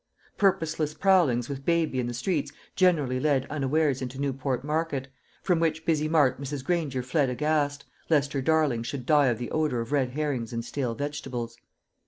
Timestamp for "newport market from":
4.17-5.59